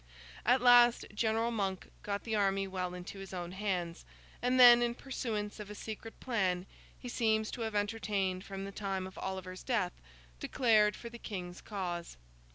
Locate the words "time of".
8.71-9.19